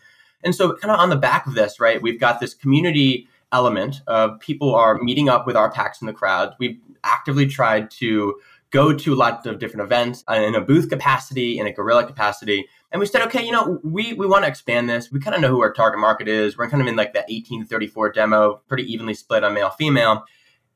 And 0.44 0.54
so, 0.54 0.76
kind 0.76 0.92
of 0.92 1.00
on 1.00 1.08
the 1.08 1.16
back 1.16 1.46
of 1.46 1.54
this, 1.54 1.80
right, 1.80 2.02
we've 2.02 2.20
got 2.20 2.40
this 2.40 2.52
community 2.52 3.26
element 3.52 4.02
of 4.06 4.38
people 4.40 4.74
are 4.74 4.98
meeting 4.98 5.28
up 5.28 5.46
with 5.46 5.56
our 5.56 5.70
packs 5.70 6.00
in 6.00 6.06
the 6.06 6.12
crowd. 6.12 6.54
We've 6.58 6.78
actively 7.04 7.46
tried 7.46 7.90
to 7.92 8.38
go 8.70 8.92
to 8.92 9.14
a 9.14 9.16
lot 9.16 9.46
of 9.46 9.58
different 9.58 9.84
events 9.84 10.24
uh, 10.28 10.34
in 10.34 10.54
a 10.54 10.60
booth 10.60 10.90
capacity, 10.90 11.58
in 11.58 11.66
a 11.66 11.72
guerrilla 11.72 12.06
capacity. 12.06 12.68
And 12.92 13.00
we 13.00 13.06
said, 13.06 13.22
okay, 13.22 13.44
you 13.44 13.52
know, 13.52 13.80
we, 13.82 14.12
we 14.14 14.26
want 14.26 14.44
to 14.44 14.48
expand 14.48 14.88
this. 14.88 15.10
We 15.10 15.20
kind 15.20 15.34
of 15.34 15.40
know 15.40 15.48
who 15.48 15.62
our 15.62 15.72
target 15.72 16.00
market 16.00 16.28
is. 16.28 16.56
We're 16.56 16.68
kind 16.68 16.82
of 16.82 16.88
in 16.88 16.96
like 16.96 17.14
that 17.14 17.26
18 17.28 17.62
to 17.62 17.66
34 17.66 18.12
demo, 18.12 18.60
pretty 18.68 18.84
evenly 18.84 19.14
split 19.14 19.44
on 19.44 19.54
male, 19.54 19.70
female. 19.70 20.24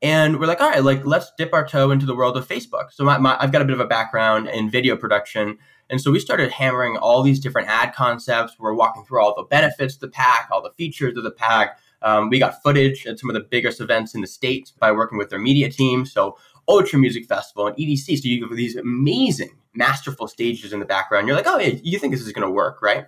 And 0.01 0.39
we're 0.39 0.47
like, 0.47 0.59
all 0.59 0.69
right, 0.69 0.83
like 0.83 1.05
let's 1.05 1.31
dip 1.37 1.53
our 1.53 1.65
toe 1.65 1.91
into 1.91 2.05
the 2.05 2.15
world 2.15 2.35
of 2.35 2.47
Facebook. 2.47 2.91
So 2.91 3.03
my, 3.03 3.17
my, 3.17 3.37
I've 3.39 3.51
got 3.51 3.61
a 3.61 3.65
bit 3.65 3.73
of 3.73 3.79
a 3.79 3.87
background 3.87 4.49
in 4.49 4.69
video 4.69 4.97
production. 4.97 5.57
And 5.89 6.01
so 6.01 6.11
we 6.11 6.19
started 6.19 6.51
hammering 6.51 6.97
all 6.97 7.23
these 7.23 7.39
different 7.39 7.69
ad 7.69 7.93
concepts. 7.93 8.59
We're 8.59 8.73
walking 8.73 9.05
through 9.05 9.21
all 9.21 9.35
the 9.35 9.43
benefits 9.43 9.95
of 9.95 10.01
the 10.01 10.07
pack, 10.09 10.49
all 10.51 10.61
the 10.61 10.71
features 10.71 11.15
of 11.15 11.23
the 11.23 11.31
pack, 11.31 11.79
um, 12.03 12.29
we 12.29 12.39
got 12.39 12.61
footage 12.61 13.05
at 13.07 13.19
some 13.19 13.29
of 13.29 13.33
the 13.33 13.39
biggest 13.49 13.81
events 13.81 14.13
in 14.13 14.21
the 14.21 14.27
States 14.27 14.71
by 14.71 14.91
working 14.91 15.17
with 15.17 15.29
their 15.29 15.39
media 15.39 15.69
team. 15.69 16.05
So 16.05 16.37
Ultra 16.67 16.99
Music 16.99 17.25
Festival 17.25 17.67
and 17.67 17.75
EDC. 17.75 18.17
So 18.17 18.27
you 18.27 18.47
have 18.47 18.55
these 18.55 18.75
amazing, 18.75 19.57
masterful 19.73 20.27
stages 20.27 20.73
in 20.73 20.79
the 20.79 20.85
background. 20.85 21.27
You're 21.27 21.35
like, 21.35 21.47
oh, 21.47 21.59
yeah, 21.59 21.75
you 21.83 21.99
think 21.99 22.13
this 22.13 22.21
is 22.21 22.31
going 22.31 22.47
to 22.47 22.51
work, 22.51 22.81
right? 22.81 23.05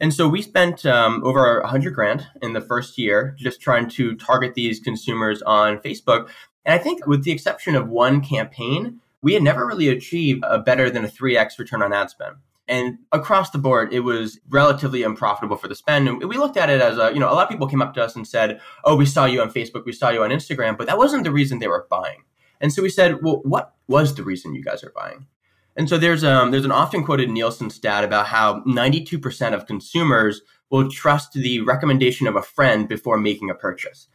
And 0.00 0.12
so 0.12 0.28
we 0.28 0.42
spent 0.42 0.84
um, 0.84 1.22
over 1.24 1.58
a 1.58 1.66
hundred 1.66 1.94
grand 1.94 2.26
in 2.42 2.52
the 2.52 2.60
first 2.60 2.98
year 2.98 3.34
just 3.38 3.60
trying 3.60 3.88
to 3.90 4.14
target 4.16 4.54
these 4.54 4.78
consumers 4.78 5.40
on 5.42 5.78
Facebook. 5.78 6.28
And 6.64 6.74
I 6.74 6.78
think 6.78 7.06
with 7.06 7.24
the 7.24 7.30
exception 7.30 7.74
of 7.74 7.88
one 7.88 8.20
campaign, 8.20 9.00
we 9.22 9.32
had 9.32 9.42
never 9.42 9.66
really 9.66 9.88
achieved 9.88 10.44
a 10.46 10.58
better 10.58 10.90
than 10.90 11.04
a 11.04 11.08
3x 11.08 11.58
return 11.58 11.82
on 11.82 11.92
ad 11.92 12.10
spend. 12.10 12.36
And 12.68 12.98
across 13.12 13.50
the 13.50 13.58
board, 13.58 13.92
it 13.92 14.00
was 14.00 14.40
relatively 14.48 15.04
unprofitable 15.04 15.56
for 15.56 15.68
the 15.68 15.76
spend. 15.76 16.08
And 16.08 16.18
we 16.24 16.36
looked 16.36 16.56
at 16.56 16.68
it 16.68 16.80
as 16.80 16.98
a, 16.98 17.12
you 17.12 17.20
know, 17.20 17.30
a 17.30 17.34
lot 17.34 17.44
of 17.44 17.48
people 17.48 17.68
came 17.68 17.82
up 17.82 17.94
to 17.94 18.02
us 18.02 18.16
and 18.16 18.26
said, 18.26 18.60
Oh, 18.84 18.96
we 18.96 19.06
saw 19.06 19.24
you 19.24 19.40
on 19.40 19.52
Facebook, 19.52 19.84
we 19.84 19.92
saw 19.92 20.10
you 20.10 20.24
on 20.24 20.30
Instagram, 20.30 20.76
but 20.76 20.86
that 20.88 20.98
wasn't 20.98 21.24
the 21.24 21.30
reason 21.30 21.58
they 21.58 21.68
were 21.68 21.86
buying. 21.88 22.24
And 22.60 22.72
so 22.72 22.82
we 22.82 22.88
said, 22.88 23.22
Well, 23.22 23.40
what 23.44 23.74
was 23.86 24.14
the 24.14 24.24
reason 24.24 24.54
you 24.54 24.64
guys 24.64 24.82
are 24.82 24.92
buying? 24.96 25.26
And 25.76 25.88
so 25.88 25.98
there's 25.98 26.24
um 26.24 26.50
there's 26.50 26.64
an 26.64 26.72
often 26.72 27.04
quoted 27.04 27.30
Nielsen 27.30 27.70
stat 27.70 28.02
about 28.02 28.26
how 28.26 28.60
92% 28.62 29.54
of 29.54 29.66
consumers 29.66 30.40
will 30.70 30.90
trust 30.90 31.34
the 31.34 31.60
recommendation 31.60 32.26
of 32.26 32.34
a 32.34 32.42
friend 32.42 32.88
before 32.88 33.18
making 33.18 33.50
a 33.50 33.54
purchase. 33.54 34.08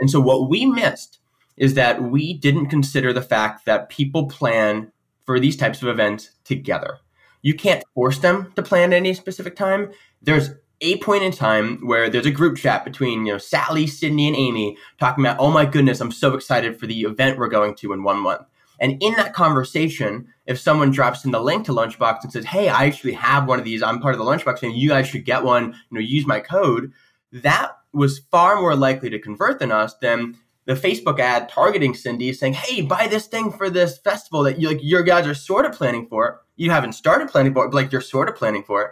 And 0.00 0.10
so 0.10 0.20
what 0.20 0.48
we 0.48 0.64
missed 0.64 1.18
is 1.58 1.74
that 1.74 2.02
we 2.02 2.32
didn't 2.32 2.68
consider 2.68 3.12
the 3.12 3.20
fact 3.20 3.66
that 3.66 3.90
people 3.90 4.28
plan 4.28 4.92
for 5.26 5.38
these 5.38 5.56
types 5.56 5.82
of 5.82 5.88
events 5.88 6.30
together 6.44 7.00
you 7.42 7.54
can't 7.54 7.84
force 7.94 8.18
them 8.18 8.52
to 8.56 8.62
plan 8.62 8.92
at 8.92 8.96
any 8.96 9.14
specific 9.14 9.56
time. 9.56 9.90
There's 10.22 10.50
a 10.80 10.96
point 10.98 11.24
in 11.24 11.32
time 11.32 11.86
where 11.86 12.08
there's 12.08 12.26
a 12.26 12.30
group 12.30 12.56
chat 12.56 12.84
between 12.84 13.26
you 13.26 13.32
know 13.32 13.38
Sally, 13.38 13.86
Sydney, 13.86 14.28
and 14.28 14.36
Amy 14.36 14.76
talking 14.98 15.24
about, 15.24 15.40
oh 15.40 15.50
my 15.50 15.64
goodness, 15.64 16.00
I'm 16.00 16.12
so 16.12 16.34
excited 16.34 16.78
for 16.78 16.86
the 16.86 17.02
event 17.02 17.38
we're 17.38 17.48
going 17.48 17.74
to 17.76 17.92
in 17.92 18.02
one 18.02 18.18
month. 18.18 18.42
And 18.80 19.02
in 19.02 19.14
that 19.14 19.34
conversation, 19.34 20.28
if 20.46 20.60
someone 20.60 20.92
drops 20.92 21.24
in 21.24 21.32
the 21.32 21.40
link 21.40 21.66
to 21.66 21.72
Lunchbox 21.72 22.22
and 22.22 22.32
says, 22.32 22.44
"Hey, 22.44 22.68
I 22.68 22.84
actually 22.84 23.14
have 23.14 23.48
one 23.48 23.58
of 23.58 23.64
these. 23.64 23.82
I'm 23.82 24.00
part 24.00 24.14
of 24.14 24.18
the 24.18 24.24
Lunchbox, 24.24 24.62
and 24.62 24.76
you 24.76 24.90
guys 24.90 25.08
should 25.08 25.24
get 25.24 25.42
one. 25.42 25.74
You 25.90 25.98
know, 25.98 26.00
use 26.00 26.26
my 26.26 26.40
code," 26.40 26.92
that 27.32 27.72
was 27.92 28.20
far 28.30 28.60
more 28.60 28.76
likely 28.76 29.10
to 29.10 29.18
convert 29.18 29.58
than 29.58 29.72
us 29.72 29.94
than 29.94 30.36
the 30.68 30.74
Facebook 30.74 31.18
ad 31.18 31.48
targeting 31.48 31.94
Cindy 31.94 32.30
saying, 32.34 32.52
"Hey, 32.52 32.82
buy 32.82 33.08
this 33.08 33.26
thing 33.26 33.50
for 33.50 33.70
this 33.70 33.96
festival 33.96 34.42
that 34.42 34.60
you 34.60 34.68
like 34.68 34.80
your 34.82 35.02
guys 35.02 35.26
are 35.26 35.34
sort 35.34 35.64
of 35.64 35.72
planning 35.72 36.06
for. 36.06 36.42
You 36.56 36.70
haven't 36.70 36.92
started 36.92 37.28
planning 37.28 37.54
for 37.54 37.64
it, 37.64 37.70
but 37.70 37.76
like 37.76 37.90
you're 37.90 38.02
sort 38.02 38.28
of 38.28 38.36
planning 38.36 38.62
for 38.62 38.82
it." 38.82 38.90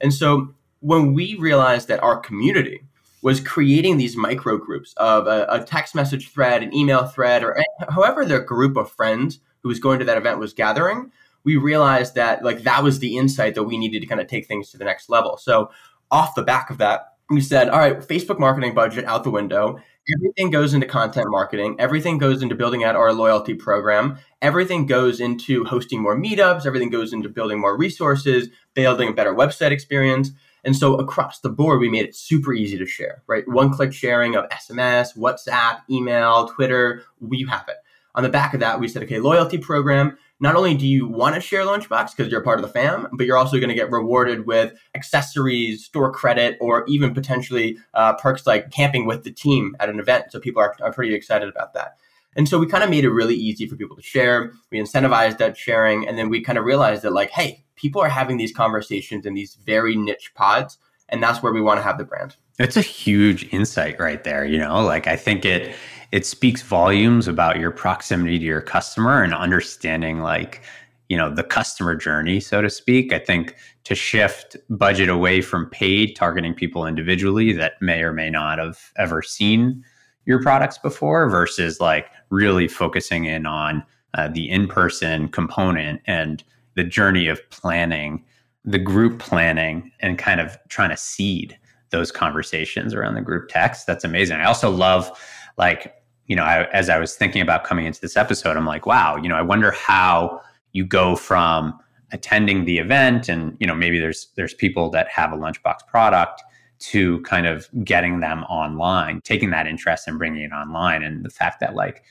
And 0.00 0.14
so 0.14 0.54
when 0.78 1.14
we 1.14 1.34
realized 1.34 1.88
that 1.88 2.00
our 2.00 2.16
community 2.16 2.84
was 3.22 3.40
creating 3.40 3.96
these 3.96 4.16
micro 4.16 4.56
groups 4.56 4.94
of 4.98 5.26
a, 5.26 5.46
a 5.50 5.64
text 5.64 5.96
message 5.96 6.30
thread, 6.30 6.62
an 6.62 6.72
email 6.72 7.06
thread, 7.06 7.42
or 7.42 7.58
however 7.90 8.24
their 8.24 8.40
group 8.40 8.76
of 8.76 8.92
friends 8.92 9.40
who 9.64 9.68
was 9.68 9.80
going 9.80 9.98
to 9.98 10.04
that 10.04 10.16
event 10.16 10.38
was 10.38 10.52
gathering, 10.52 11.10
we 11.42 11.56
realized 11.56 12.14
that 12.14 12.44
like 12.44 12.62
that 12.62 12.84
was 12.84 13.00
the 13.00 13.16
insight 13.16 13.56
that 13.56 13.64
we 13.64 13.78
needed 13.78 13.98
to 14.00 14.06
kind 14.06 14.20
of 14.20 14.28
take 14.28 14.46
things 14.46 14.70
to 14.70 14.78
the 14.78 14.84
next 14.84 15.08
level. 15.08 15.36
So 15.38 15.70
off 16.12 16.36
the 16.36 16.44
back 16.44 16.70
of 16.70 16.78
that, 16.78 17.14
we 17.28 17.40
said, 17.40 17.68
all 17.68 17.80
right, 17.80 17.98
Facebook 17.98 18.38
marketing 18.38 18.74
budget 18.74 19.04
out 19.06 19.24
the 19.24 19.30
window 19.30 19.80
everything 20.14 20.50
goes 20.50 20.74
into 20.74 20.86
content 20.86 21.26
marketing. 21.30 21.76
Everything 21.78 22.18
goes 22.18 22.42
into 22.42 22.54
building 22.54 22.84
out 22.84 22.96
our 22.96 23.12
loyalty 23.12 23.54
program. 23.54 24.18
Everything 24.42 24.86
goes 24.86 25.20
into 25.20 25.64
hosting 25.64 26.02
more 26.02 26.16
meetups. 26.16 26.66
Everything 26.66 26.90
goes 26.90 27.12
into 27.12 27.28
building 27.28 27.58
more 27.58 27.76
resources 27.76 28.48
building 28.76 29.08
a 29.08 29.12
better 29.12 29.34
website 29.34 29.72
experience. 29.72 30.30
And 30.62 30.76
so 30.76 30.94
across 30.94 31.40
the 31.40 31.48
board 31.48 31.80
we 31.80 31.88
made 31.88 32.04
it 32.04 32.14
super 32.14 32.52
easy 32.52 32.78
to 32.78 32.86
share 32.86 33.22
right? 33.26 33.46
One 33.48 33.72
click 33.72 33.92
sharing 33.92 34.36
of 34.36 34.48
sms 34.50 35.16
whatsapp 35.16 35.80
email 35.90 36.48
twitter 36.48 37.02
we 37.20 37.46
have 37.48 37.66
it. 37.68 37.76
On 38.14 38.22
the 38.22 38.28
back 38.28 38.54
of 38.54 38.60
that 38.60 38.78
we 38.78 38.88
said 38.88 39.02
okay 39.04 39.18
loyalty 39.18 39.58
program 39.58 40.18
not 40.38 40.54
only 40.54 40.74
do 40.74 40.86
you 40.86 41.08
want 41.08 41.34
to 41.34 41.40
share 41.40 41.62
Lunchbox 41.62 42.14
because 42.14 42.30
you're 42.30 42.42
a 42.42 42.44
part 42.44 42.58
of 42.58 42.62
the 42.62 42.72
fam, 42.72 43.08
but 43.12 43.26
you're 43.26 43.38
also 43.38 43.56
going 43.56 43.70
to 43.70 43.74
get 43.74 43.90
rewarded 43.90 44.46
with 44.46 44.74
accessories, 44.94 45.84
store 45.84 46.12
credit, 46.12 46.58
or 46.60 46.84
even 46.86 47.14
potentially 47.14 47.78
uh, 47.94 48.12
perks 48.14 48.46
like 48.46 48.70
camping 48.70 49.06
with 49.06 49.24
the 49.24 49.30
team 49.30 49.74
at 49.80 49.88
an 49.88 49.98
event. 49.98 50.26
So 50.30 50.38
people 50.38 50.60
are, 50.60 50.76
are 50.82 50.92
pretty 50.92 51.14
excited 51.14 51.48
about 51.48 51.72
that. 51.74 51.96
And 52.36 52.46
so 52.46 52.58
we 52.58 52.66
kind 52.66 52.84
of 52.84 52.90
made 52.90 53.04
it 53.04 53.10
really 53.10 53.34
easy 53.34 53.66
for 53.66 53.76
people 53.76 53.96
to 53.96 54.02
share. 54.02 54.52
We 54.70 54.78
incentivized 54.78 55.38
that 55.38 55.56
sharing. 55.56 56.06
And 56.06 56.18
then 56.18 56.28
we 56.28 56.42
kind 56.42 56.58
of 56.58 56.66
realized 56.66 57.00
that, 57.02 57.14
like, 57.14 57.30
hey, 57.30 57.64
people 57.76 58.02
are 58.02 58.10
having 58.10 58.36
these 58.36 58.52
conversations 58.52 59.24
in 59.24 59.32
these 59.32 59.54
very 59.54 59.96
niche 59.96 60.32
pods. 60.34 60.76
And 61.08 61.22
that's 61.22 61.42
where 61.42 61.52
we 61.52 61.62
want 61.62 61.78
to 61.78 61.82
have 61.82 61.96
the 61.96 62.04
brand. 62.04 62.36
It's 62.58 62.76
a 62.76 62.82
huge 62.82 63.48
insight 63.54 63.98
right 63.98 64.22
there. 64.22 64.44
You 64.44 64.58
know, 64.58 64.82
like 64.82 65.06
I 65.06 65.16
think 65.16 65.46
it, 65.46 65.74
it 66.12 66.26
speaks 66.26 66.62
volumes 66.62 67.28
about 67.28 67.58
your 67.58 67.70
proximity 67.70 68.38
to 68.38 68.44
your 68.44 68.60
customer 68.60 69.22
and 69.22 69.34
understanding 69.34 70.20
like 70.20 70.62
you 71.08 71.16
know 71.16 71.32
the 71.32 71.42
customer 71.42 71.94
journey 71.94 72.40
so 72.40 72.60
to 72.60 72.70
speak. 72.70 73.12
I 73.12 73.18
think 73.18 73.54
to 73.84 73.94
shift 73.94 74.56
budget 74.70 75.08
away 75.08 75.40
from 75.40 75.70
paid 75.70 76.16
targeting 76.16 76.54
people 76.54 76.86
individually 76.86 77.52
that 77.52 77.74
may 77.80 78.02
or 78.02 78.12
may 78.12 78.30
not 78.30 78.58
have 78.58 78.78
ever 78.96 79.22
seen 79.22 79.84
your 80.24 80.42
products 80.42 80.78
before 80.78 81.28
versus 81.28 81.80
like 81.80 82.06
really 82.30 82.66
focusing 82.66 83.26
in 83.26 83.46
on 83.46 83.84
uh, 84.14 84.26
the 84.26 84.50
in-person 84.50 85.28
component 85.28 86.00
and 86.06 86.42
the 86.74 86.82
journey 86.82 87.28
of 87.28 87.40
planning 87.50 88.24
the 88.66 88.78
group 88.78 89.20
planning 89.20 89.92
and 90.00 90.18
kind 90.18 90.40
of 90.40 90.58
trying 90.68 90.90
to 90.90 90.96
seed 90.96 91.56
those 91.90 92.10
conversations 92.10 92.92
around 92.92 93.14
the 93.14 93.20
group 93.20 93.48
text. 93.48 93.86
That's 93.86 94.04
amazing. 94.04 94.38
I 94.38 94.44
also 94.44 94.70
love 94.70 95.16
like 95.56 95.94
you 96.26 96.36
know 96.36 96.44
I, 96.44 96.64
as 96.70 96.88
i 96.88 96.98
was 96.98 97.14
thinking 97.14 97.42
about 97.42 97.64
coming 97.64 97.86
into 97.86 98.00
this 98.00 98.16
episode 98.16 98.56
i'm 98.56 98.66
like 98.66 98.86
wow 98.86 99.16
you 99.16 99.28
know 99.28 99.36
i 99.36 99.42
wonder 99.42 99.70
how 99.70 100.40
you 100.72 100.84
go 100.84 101.16
from 101.16 101.78
attending 102.12 102.64
the 102.64 102.78
event 102.78 103.28
and 103.28 103.56
you 103.58 103.66
know 103.66 103.74
maybe 103.74 103.98
there's 103.98 104.28
there's 104.36 104.54
people 104.54 104.90
that 104.90 105.08
have 105.08 105.32
a 105.32 105.36
lunchbox 105.36 105.86
product 105.86 106.42
to 106.78 107.20
kind 107.22 107.46
of 107.46 107.68
getting 107.84 108.20
them 108.20 108.44
online 108.44 109.20
taking 109.22 109.50
that 109.50 109.66
interest 109.66 110.06
and 110.06 110.18
bringing 110.18 110.42
it 110.42 110.52
online. 110.52 111.02
And 111.02 111.24
the 111.24 111.30
fact 111.30 111.60
that 111.60 111.74
like 111.74 112.02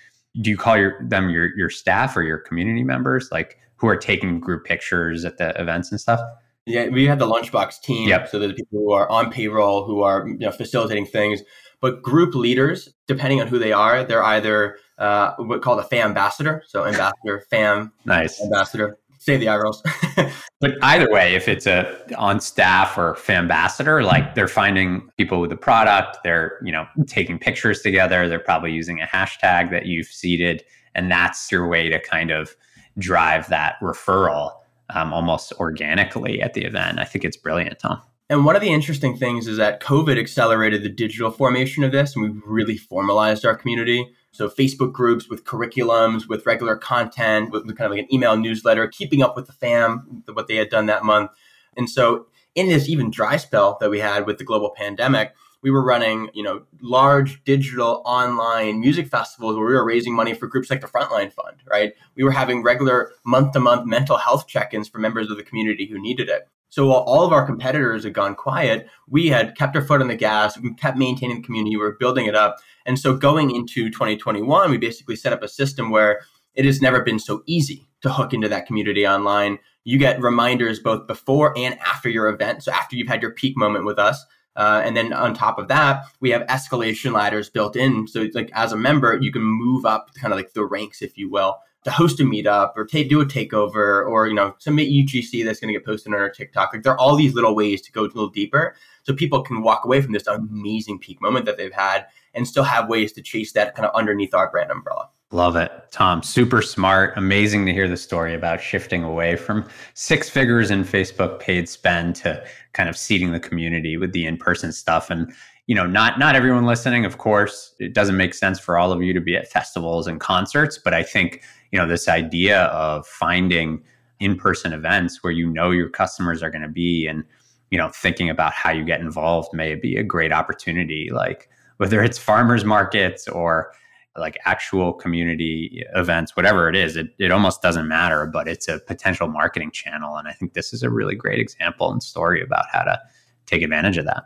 do 0.42 0.50
you 0.50 0.58
call 0.58 0.78
your 0.78 1.02
them 1.08 1.30
your 1.30 1.56
your 1.56 1.70
staff 1.70 2.18
or 2.18 2.24
your 2.24 2.38
community 2.38 2.84
members 2.84 3.30
like 3.32 3.58
who 3.78 3.88
are 3.88 3.96
taking 3.96 4.40
group 4.40 4.66
pictures 4.66 5.24
at 5.24 5.38
the 5.38 5.60
events 5.62 5.92
and 5.92 6.00
stuff 6.00 6.20
yeah 6.66 6.88
we 6.88 7.06
have 7.06 7.20
the 7.20 7.28
lunchbox 7.28 7.82
team 7.82 8.10
yep. 8.10 8.28
so 8.28 8.40
there's 8.40 8.54
people 8.54 8.80
who 8.80 8.92
are 8.92 9.10
on 9.10 9.32
payroll 9.32 9.86
who 9.86 10.02
are 10.02 10.28
you 10.28 10.38
know 10.38 10.52
facilitating 10.52 11.06
things 11.06 11.42
but 11.86 12.02
group 12.02 12.34
leaders, 12.34 12.94
depending 13.08 13.42
on 13.42 13.48
who 13.48 13.60
they 13.60 13.72
are, 13.72 14.04
they're 14.04 14.24
either 14.24 14.78
uh, 14.98 15.36
what 15.38 15.62
called 15.62 15.80
a 15.80 15.84
FAM 15.84 16.08
ambassador. 16.10 16.64
So 16.68 16.84
ambassador, 16.84 17.46
FAM, 17.52 17.92
nice 18.06 18.42
ambassador. 18.42 18.98
Save 19.20 19.40
the 19.40 19.50
eye 19.50 19.58
rolls. 19.58 19.84
but 20.60 20.72
either 20.82 21.08
way, 21.12 21.36
if 21.36 21.48
it's 21.48 21.68
a 21.68 21.96
on 22.18 22.40
staff 22.40 22.98
or 22.98 23.16
fam 23.16 23.44
ambassador, 23.44 24.02
like 24.02 24.34
they're 24.34 24.48
finding 24.48 25.10
people 25.18 25.42
with 25.42 25.52
the 25.52 25.58
product, 25.58 26.18
they're 26.24 26.60
you 26.64 26.72
know 26.72 26.88
taking 27.08 27.38
pictures 27.38 27.82
together. 27.82 28.28
They're 28.28 28.40
probably 28.40 28.72
using 28.72 29.00
a 29.00 29.06
hashtag 29.06 29.70
that 29.70 29.86
you've 29.86 30.08
seeded, 30.08 30.64
and 30.96 31.12
that's 31.12 31.52
your 31.52 31.68
way 31.68 31.90
to 31.90 32.00
kind 32.00 32.32
of 32.32 32.56
drive 32.98 33.48
that 33.50 33.76
referral 33.82 34.54
um, 34.90 35.14
almost 35.14 35.54
organically 35.54 36.42
at 36.42 36.54
the 36.54 36.64
event. 36.64 37.00
I 37.00 37.06
think 37.06 37.26
it's 37.26 37.38
brilliant, 37.38 37.80
Tom. 37.80 38.02
And 38.28 38.44
one 38.44 38.56
of 38.56 38.62
the 38.62 38.70
interesting 38.70 39.16
things 39.16 39.48
is 39.48 39.58
that 39.58 39.82
COVID 39.82 40.20
accelerated 40.20 40.82
the 40.82 40.90
digital 40.90 41.30
formation 41.30 41.84
of 41.84 41.92
this, 41.92 42.16
and 42.16 42.24
we've 42.24 42.42
really 42.46 42.78
formalized 42.78 43.46
our 43.46 43.56
community. 43.56 44.08
So, 44.32 44.50
Facebook 44.50 44.92
groups 44.92 45.30
with 45.30 45.46
curriculums, 45.46 46.28
with 46.28 46.46
regular 46.46 46.76
content, 46.76 47.52
with 47.52 47.64
kind 47.78 47.86
of 47.86 47.92
like 47.92 48.02
an 48.02 48.14
email 48.14 48.36
newsletter, 48.36 48.88
keeping 48.88 49.22
up 49.22 49.36
with 49.36 49.46
the 49.46 49.54
fam, 49.54 50.24
what 50.34 50.48
they 50.48 50.56
had 50.56 50.70
done 50.70 50.88
that 50.88 51.06
month. 51.06 51.32
And 51.78 51.90
so, 51.90 52.26
in 52.56 52.68
this 52.68 52.90
even 52.90 53.12
dry 53.12 53.38
spell 53.38 53.78
that 53.80 53.92
we 53.92 54.00
had 54.00 54.26
with 54.26 54.40
the 54.40 54.44
global 54.44 54.74
pandemic, 54.76 55.34
we 55.66 55.72
were 55.72 55.84
running, 55.84 56.30
you 56.36 56.44
know, 56.44 56.62
large 56.80 57.44
digital 57.44 58.04
online 58.06 58.80
music 58.80 59.08
festivals 59.08 59.58
where 59.58 59.66
we 59.66 59.74
were 59.74 59.84
raising 59.84 60.14
money 60.14 60.36
for 60.36 60.46
groups 60.46 60.70
like 60.70 60.80
the 60.80 60.88
Frontline 60.88 61.34
Fund, 61.34 61.58
right? 61.68 61.94
We 62.16 62.24
were 62.24 62.30
having 62.30 62.62
regular 62.62 63.14
month 63.26 63.54
to 63.54 63.60
month 63.60 63.88
mental 63.88 64.18
health 64.18 64.46
check 64.46 64.76
ins 64.76 64.88
for 64.88 65.00
members 65.00 65.32
of 65.32 65.38
the 65.38 65.44
community 65.44 65.88
who 65.88 66.00
needed 66.00 66.30
it. 66.30 66.48
So 66.70 66.86
while 66.86 67.00
all 67.00 67.26
of 67.26 67.34
our 67.34 67.48
competitors 67.48 68.04
had 68.04 68.14
gone 68.14 68.36
quiet, 68.36 68.88
we 69.10 69.30
had 69.30 69.58
kept 69.58 69.76
our 69.76 69.82
foot 69.82 70.02
on 70.02 70.08
the 70.08 70.16
gas, 70.16 70.56
we 70.56 70.72
kept 70.76 71.00
maintaining 71.00 71.38
the 71.38 71.44
community, 71.44 71.76
we 71.76 71.82
were 71.82 71.98
building 72.00 72.28
it 72.28 72.36
up. 72.36 72.58
And 72.86 73.00
so 73.00 73.18
going 73.18 73.50
into 73.50 73.90
2021, 73.90 74.70
we 74.70 74.78
basically 74.78 75.16
set 75.16 75.34
up 75.34 75.42
a 75.42 75.48
system 75.48 75.90
where 75.90 76.22
it 76.54 76.66
has 76.66 76.80
never 76.80 77.02
been 77.02 77.18
so 77.18 77.42
easy 77.48 77.88
to 78.04 78.12
hook 78.12 78.36
into 78.36 78.50
that 78.50 78.68
community 78.68 79.08
online. 79.08 79.58
You 79.84 79.98
get 79.98 80.22
reminders 80.22 80.80
both 80.80 81.08
before 81.08 81.58
and 81.58 81.76
after 81.80 82.08
your 82.08 82.30
event. 82.30 82.62
So 82.62 82.72
after 82.72 82.96
you've 82.96 83.08
had 83.08 83.24
your 83.24 83.32
peak 83.32 83.58
moment 83.58 83.86
with 83.86 83.98
us. 83.98 84.24
Uh, 84.56 84.82
and 84.84 84.96
then 84.96 85.12
on 85.14 85.34
top 85.34 85.60
of 85.60 85.68
that, 85.68 86.06
we 86.22 86.30
have 86.30 86.44
escalation 86.44 87.14
ladders 87.14 87.50
built 87.50 87.76
in. 87.76 88.08
So 88.08 88.28
like 88.34 88.52
as 88.54 88.72
a 88.72 88.78
member, 88.78 89.18
you 89.22 89.32
can 89.32 89.42
move 89.42 89.86
up 89.86 90.14
kind 90.16 90.34
of 90.34 90.38
like 90.38 90.54
the 90.54 90.66
ranks, 90.66 91.02
if 91.02 91.18
you 91.18 91.30
will 91.30 91.60
to 91.86 91.92
host 91.92 92.20
a 92.20 92.24
meetup 92.24 92.74
or 92.76 92.84
do 92.84 93.22
a 93.22 93.26
takeover 93.26 94.06
or 94.08 94.28
you 94.28 94.34
know 94.34 94.56
submit 94.58 94.90
UGC 94.90 95.46
that's 95.46 95.60
going 95.60 95.72
to 95.72 95.80
get 95.80 95.86
posted 95.86 96.14
on 96.14 96.20
our 96.20 96.30
TikTok. 96.30 96.74
Like 96.74 96.84
there 96.84 96.94
are 96.94 97.00
all 97.00 97.16
these 97.16 97.34
little 97.34 97.56
ways 97.56 97.82
to 97.84 97.92
go 97.92 98.02
a 98.02 98.04
little 98.04 98.30
deeper, 98.30 98.76
so 99.04 99.14
people 99.14 99.44
can 99.44 99.62
walk 99.62 99.86
away 99.86 100.02
from 100.02 100.12
this 100.12 100.28
amazing 100.28 101.00
peak 101.00 101.22
moment 101.22 101.46
that 101.46 101.58
they've 101.58 101.72
had 101.72 102.08
and 102.34 102.48
still 102.48 102.64
have 102.64 102.90
ways 102.90 103.14
to 103.14 103.22
chase 103.22 103.54
that 103.54 103.76
kind 103.76 103.86
of 103.86 103.96
underneath 103.96 104.34
our 104.34 104.50
brand 104.52 104.72
umbrella. 104.72 105.10
Love 105.36 105.58
it, 105.58 105.70
Tom. 105.92 106.24
Super 106.24 106.62
smart. 106.62 107.12
Amazing 107.18 107.66
to 107.66 107.74
hear 107.74 107.90
the 107.90 107.98
story 107.98 108.34
about 108.34 108.62
shifting 108.62 109.04
away 109.04 109.36
from 109.36 109.68
six 109.94 110.30
figures 110.30 110.72
in 110.72 110.86
Facebook 110.86 111.42
paid 111.42 111.68
spend 111.68 112.16
to 112.16 112.42
kind 112.72 112.88
of 112.88 112.96
seeding 112.96 113.34
the 113.34 113.40
community 113.42 113.98
with 113.98 114.14
the 114.14 114.26
in-person 114.26 114.72
stuff 114.72 115.10
and 115.10 115.34
you 115.68 115.76
know 115.76 115.86
not 115.86 116.18
not 116.20 116.38
everyone 116.38 116.66
listening 116.66 117.04
of 117.04 117.18
course 117.18 117.76
it 117.80 117.94
doesn't 117.94 118.16
make 118.16 118.34
sense 118.34 118.60
for 118.60 118.78
all 118.78 118.94
of 118.94 119.02
you 119.02 119.12
to 119.12 119.20
be 119.20 119.36
at 119.36 119.52
festivals 119.52 120.08
and 120.08 120.22
concerts 120.22 120.78
but 120.78 120.94
i 120.94 121.04
think 121.04 121.42
you 121.72 121.78
know 121.78 121.88
this 121.88 122.08
idea 122.08 122.66
of 122.66 123.06
finding 123.06 123.84
in-person 124.22 124.72
events 124.72 125.22
where 125.22 125.34
you 125.34 125.52
know 125.52 125.72
your 125.72 125.90
customers 125.90 126.42
are 126.42 126.50
going 126.50 126.62
to 126.62 126.70
be 126.70 127.08
and 127.08 127.26
you 127.72 127.78
know 127.78 127.90
thinking 127.90 128.30
about 128.30 128.54
how 128.54 128.72
you 128.72 128.86
get 128.86 129.02
involved 129.02 129.54
may 129.54 129.76
be 129.76 129.98
a 129.98 130.04
great 130.04 130.32
opportunity 130.32 131.10
like 131.12 131.50
whether 131.76 132.02
it's 132.02 132.18
farmers 132.18 132.64
markets 132.64 133.28
or 133.28 133.74
like 134.18 134.38
actual 134.46 134.94
community 134.94 135.84
events 135.94 136.36
whatever 136.36 136.70
it 136.70 136.76
is 136.76 136.96
it, 136.96 137.08
it 137.20 137.32
almost 137.32 137.62
doesn't 137.62 137.88
matter 137.88 138.26
but 138.26 138.48
it's 138.48 138.68
a 138.68 138.80
potential 138.80 139.28
marketing 139.28 139.72
channel 139.72 140.16
and 140.16 140.28
i 140.28 140.32
think 140.32 140.54
this 140.54 140.74
is 140.74 140.84
a 140.84 140.90
really 140.90 141.16
great 141.16 141.40
example 141.40 141.92
and 141.92 142.02
story 142.02 142.42
about 142.42 142.66
how 142.72 142.82
to 142.82 143.00
take 143.46 143.62
advantage 143.62 143.98
of 143.98 144.06
that 144.06 144.26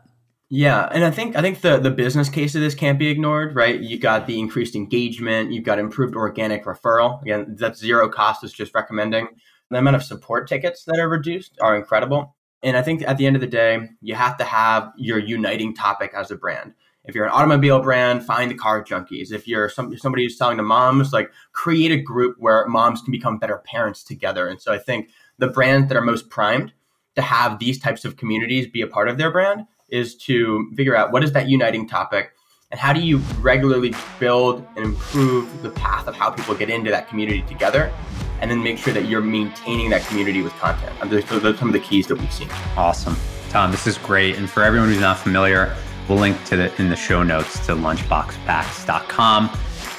yeah, 0.52 0.90
and 0.92 1.06
I 1.06 1.12
think 1.12 1.36
I 1.36 1.42
think 1.42 1.62
the 1.62 1.78
the 1.78 1.92
business 1.92 2.28
case 2.28 2.56
of 2.56 2.62
this 2.62 2.74
can't 2.74 2.98
be 2.98 3.08
ignored, 3.08 3.56
right? 3.56 3.80
You 3.80 4.00
got 4.00 4.26
the 4.26 4.40
increased 4.40 4.76
engagement, 4.76 5.52
you've 5.52 5.64
got 5.64 5.78
improved 5.78 6.16
organic 6.16 6.66
referral. 6.66 7.22
Again, 7.22 7.56
that's 7.60 7.80
zero 7.80 8.10
cost. 8.10 8.44
is 8.44 8.52
just 8.52 8.74
recommending. 8.74 9.28
The 9.70 9.78
amount 9.78 9.96
of 9.96 10.04
support 10.04 10.48
tickets 10.48 10.86
that 10.86 10.98
are 11.00 11.08
reduced 11.08 11.56
are 11.62 11.78
incredible. 11.78 12.36
And 12.64 12.76
I 12.76 12.82
think 12.82 13.04
at 13.08 13.18
the 13.18 13.28
end 13.28 13.36
of 13.36 13.42
the 13.42 13.48
day, 13.48 13.90
you 14.02 14.16
have 14.16 14.38
to 14.38 14.44
have 14.44 14.92
your 14.98 15.20
uniting 15.20 15.76
topic 15.76 16.14
as 16.16 16.32
a 16.32 16.36
brand. 16.36 16.74
If 17.10 17.16
you're 17.16 17.26
an 17.26 17.32
automobile 17.32 17.82
brand, 17.82 18.24
find 18.24 18.52
the 18.52 18.56
car 18.56 18.84
junkies. 18.84 19.32
If 19.32 19.48
you're 19.48 19.68
some, 19.68 19.98
somebody 19.98 20.24
who's 20.24 20.38
selling 20.38 20.58
to 20.58 20.64
moms, 20.64 21.12
like 21.12 21.32
create 21.54 21.92
a 21.92 21.98
group 21.98 22.36
where 22.38 22.68
moms 22.68 23.02
can 23.02 23.12
become 23.12 23.40
better 23.40 23.58
parents 23.66 24.04
together. 24.04 24.48
And 24.48 24.62
so 24.62 24.72
I 24.72 24.78
think 24.78 25.10
the 25.40 25.48
brands 25.48 25.88
that 25.88 25.98
are 25.98 26.02
most 26.02 26.30
primed 26.30 26.72
to 27.16 27.24
have 27.24 27.58
these 27.58 27.80
types 27.80 28.06
of 28.06 28.16
communities 28.16 28.68
be 28.68 28.82
a 28.82 28.88
part 28.88 29.10
of 29.10 29.18
their 29.18 29.32
brand 29.32 29.66
is 29.90 30.16
to 30.18 30.72
figure 30.76 30.96
out 30.96 31.12
what 31.12 31.24
is 31.24 31.32
that 31.32 31.50
uniting 31.50 31.88
topic 31.88 32.32
and 32.70 32.80
how 32.80 32.94
do 32.94 33.00
you 33.00 33.18
regularly 33.40 33.96
build 34.20 34.64
and 34.76 34.86
improve 34.86 35.64
the 35.64 35.72
path 35.72 36.08
of 36.08 36.16
how 36.16 36.30
people 36.30 36.54
get 36.54 36.70
into 36.70 36.92
that 36.92 37.10
community 37.10 37.42
together 37.42 37.92
and 38.40 38.52
then 38.52 38.62
make 38.62 38.78
sure 38.78 38.94
that 38.94 39.06
you're 39.06 39.20
maintaining 39.20 39.90
that 39.90 40.06
community 40.06 40.44
with 40.44 40.54
content. 40.54 40.96
Those 41.10 41.24
are 41.44 41.58
some 41.58 41.70
of 41.70 41.74
the 41.74 41.80
keys 41.80 42.06
that 42.06 42.20
we've 42.20 42.32
seen. 42.32 42.50
Awesome. 42.78 43.18
Tom, 43.50 43.72
this 43.72 43.88
is 43.88 43.98
great. 43.98 44.36
And 44.36 44.48
for 44.48 44.62
everyone 44.62 44.90
who's 44.90 45.02
not 45.02 45.18
familiar, 45.18 45.76
we'll 46.10 46.18
link 46.18 46.44
to 46.46 46.58
the 46.58 46.82
in 46.82 46.90
the 46.90 46.96
show 46.96 47.24
notes 47.24 47.66
to 47.68 47.74
lunchboxpacks.com. 47.74 49.50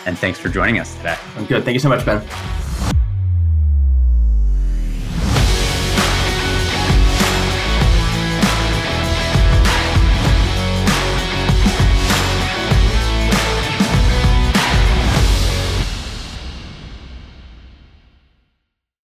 And 0.07 0.19
thanks 0.19 0.39
for 0.39 0.49
joining 0.49 0.81
us 0.81 0.95
today. 0.97 1.17
I'm 1.37 1.47
good. 1.47 1.65
Thank 1.65 1.75
you 1.75 1.81
so 1.81 1.89
much, 1.89 2.05
Ben. 2.05 2.60